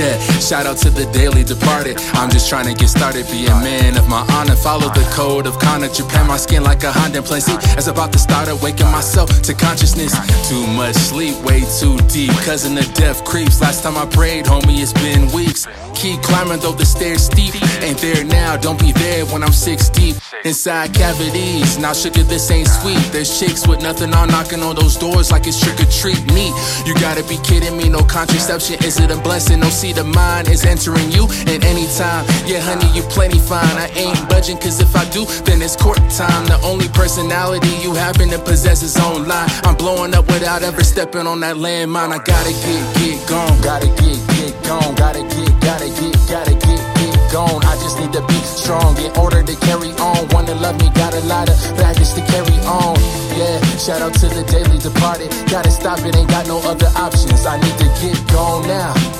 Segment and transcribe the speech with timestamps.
[0.00, 2.00] Yeah, shout out to the daily departed.
[2.14, 4.56] I'm just trying to get started, be a man of my honor.
[4.56, 5.92] Follow the code of Kana.
[5.92, 7.42] Japan my skin like a Honda plane.
[7.42, 10.16] See, as about to start awaken myself to consciousness.
[10.48, 12.32] Too much sleep, way too deep.
[12.48, 13.60] Cousin of death creeps.
[13.60, 15.66] Last time I prayed, homie, it's been weeks.
[16.00, 17.52] Keep climbing though the stairs steep.
[17.82, 20.16] Ain't there now, don't be there when I'm six deep.
[20.46, 22.96] Inside cavities, now sugar, this ain't sweet.
[23.12, 26.48] There's chicks with nothing on knocking on those doors like it's trick or treat me.
[26.86, 28.82] You gotta be kidding me, no contraception.
[28.82, 29.60] Is it a blessing?
[29.60, 31.26] No seed of mine is entering you.
[31.46, 33.76] And anytime, yeah, honey, you plenty fine.
[33.76, 36.46] I ain't budging, cause if I do, then it's court time.
[36.46, 39.48] The only personality you happen to possess is online.
[39.64, 42.12] I'm blowing up without ever stepping on that landmine.
[42.12, 43.60] I gotta get, get gone.
[43.62, 44.94] Gotta get, get gone.
[44.94, 47.62] Gotta get, gotta get, gotta get, get gone.
[47.64, 50.28] I just need to be strong in order to carry on.
[50.30, 52.96] Wanna love me, got a lot of baggage to carry on.
[53.34, 55.30] Yeah, shout out to the daily departed.
[55.50, 57.46] Gotta stop it, ain't got no other options.
[57.46, 59.19] I need to get gone now.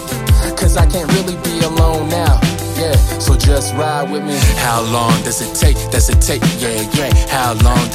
[0.93, 2.41] Can't really be alone now.
[2.75, 4.37] Yeah, so just ride with me.
[4.59, 5.77] How long does it take?
[5.93, 6.43] Does it take?
[6.59, 7.13] Yeah, yeah.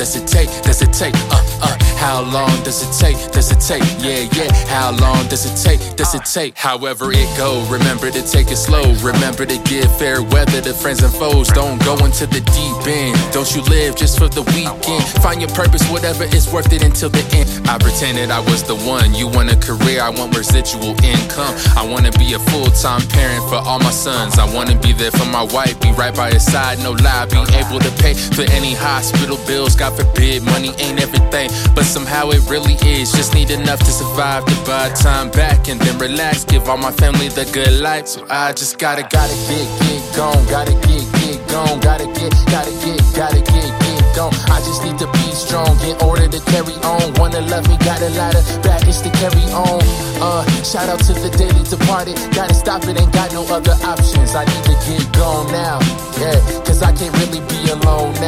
[0.05, 0.49] Does it take?
[0.61, 1.15] Does it take?
[1.31, 1.77] Uh, uh.
[1.97, 3.17] How long does it take?
[3.31, 3.81] Does it take?
[3.97, 4.53] Yeah, yeah.
[4.69, 5.81] How long does it take?
[5.97, 6.55] Does it take?
[6.55, 8.93] However it go, remember to take it slow.
[9.01, 11.47] Remember to give fair weather to friends and foes.
[11.47, 13.17] Don't go into the deep end.
[13.33, 15.03] Don't you live just for the weekend.
[15.25, 17.49] Find your purpose, whatever is worth it until the end.
[17.67, 19.15] I pretended I was the one.
[19.15, 21.55] You want a career, I want residual income.
[21.73, 24.37] I wanna be a full-time parent for all my sons.
[24.37, 27.25] I wanna be there for my wife, be right by her side, no lie.
[27.25, 29.75] Be able to pay for any hospital bills.
[29.75, 33.11] God forbid, money ain't everything, but somehow it really is.
[33.11, 36.43] Just need enough to survive to buy time back and then relax.
[36.43, 38.07] Give all my family the good life.
[38.07, 40.45] So I just gotta, gotta get, get gone.
[40.47, 41.79] Gotta get, get gone.
[41.79, 44.33] Gotta get, gotta get, gotta get, get gone.
[44.49, 47.13] I just need to be strong in order to carry on.
[47.15, 49.83] Wanna love me, got a lot of baggage to carry on.
[50.23, 52.15] Uh, shout out to the daily departed.
[52.33, 54.33] Gotta stop it, ain't got no other options.
[54.33, 55.79] I need to get gone now.
[56.19, 58.24] Yeah, cause I can't really be alone now.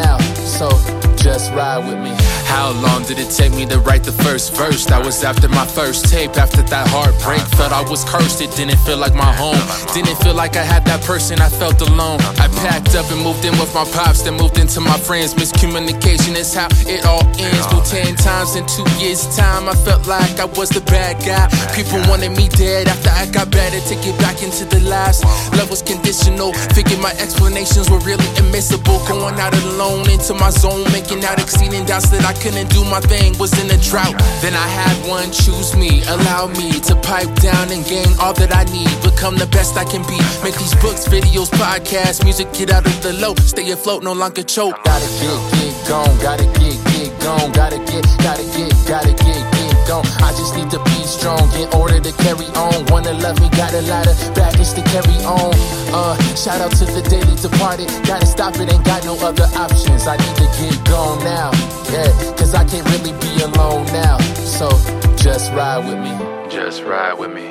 [1.58, 2.14] Ride with me.
[2.46, 4.86] How long did it take me to write the first verse?
[4.86, 7.37] That was after my first tape, after that heartbreak.
[7.78, 9.62] I was cursed, it didn't feel like my home.
[9.94, 12.18] Didn't feel like I had that person, I felt alone.
[12.42, 15.36] I packed up and moved in with my pops, then moved into my friends.
[15.36, 17.70] Miscommunication is how it all ends.
[17.70, 21.46] Moved ten times in two years' time, I felt like I was the bad guy.
[21.78, 25.22] People wanted me dead after I got better to get back into the lives.
[25.54, 28.98] Love was conditional, figured my explanations were really immiscible.
[29.06, 33.06] Going out alone into my zone, making out exceeding doubts that I couldn't do my
[33.06, 34.18] thing, was in a drought.
[34.42, 38.52] Then I had one choose me, allow me to pipe down and gain all that
[38.52, 38.92] I need.
[39.00, 40.20] Become the best I can be.
[40.44, 43.34] Make these books, videos, podcasts, music, get out of the low.
[43.48, 44.76] Stay afloat, no longer choke.
[44.84, 49.74] Gotta get, get gone, gotta get, get gone, gotta get, gotta get, gotta get, get
[49.88, 50.04] gone.
[50.20, 52.84] I just need to be strong in order to carry on.
[52.92, 55.56] Wanna love me, got a lot of baggage to carry on.
[55.96, 57.88] Uh, shout out to the daily departed.
[58.04, 60.06] Gotta stop it, ain't got no other options.
[60.12, 61.56] I need to get gone now.
[61.88, 64.20] Yeah, cause I can't really be alone now.
[64.58, 64.70] So
[65.16, 66.50] just ride with me.
[66.50, 67.46] Just ride with me.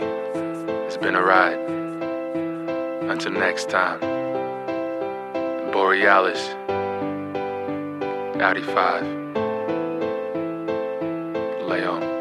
[0.87, 1.57] It's been a ride.
[3.09, 4.01] Until next time.
[5.71, 6.49] Borealis.
[8.43, 9.05] Audi 5.
[11.69, 12.16] Leon.